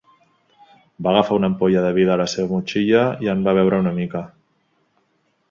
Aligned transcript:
Va 1.07 1.11
agafar 1.11 1.37
una 1.41 1.51
ampolla 1.53 1.83
de 1.87 1.91
vi 1.97 2.07
de 2.11 2.15
la 2.23 2.27
seva 2.33 2.49
motxilla 2.55 3.05
i 3.27 3.31
va 3.31 3.35
en 3.37 3.45
va 3.49 3.55
beure 3.61 3.83
una 3.87 3.95
mica. 4.01 4.25